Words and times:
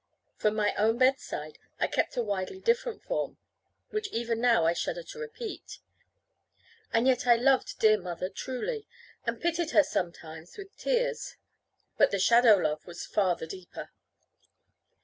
For 0.35 0.49
my 0.49 0.73
own 0.79 0.97
bedside 0.97 1.59
I 1.79 1.85
kept 1.85 2.17
a 2.17 2.23
widely 2.23 2.59
different 2.59 3.03
form, 3.03 3.37
which 3.91 4.09
even 4.11 4.41
now 4.41 4.65
I 4.65 4.73
shudder 4.73 5.03
to 5.03 5.19
repeat. 5.19 5.77
And 6.91 7.05
yet 7.07 7.27
I 7.27 7.35
loved 7.35 7.77
dear 7.77 7.99
mother 8.01 8.27
truly, 8.27 8.87
and 9.27 9.39
pitied 9.39 9.69
her 9.77 9.83
sometimes 9.83 10.57
with 10.57 10.75
tears; 10.75 11.35
but 11.99 12.09
the 12.09 12.17
shadow 12.17 12.55
love 12.55 12.87
was 12.87 13.05
far 13.05 13.35
the 13.35 13.45
deeper. 13.45 13.91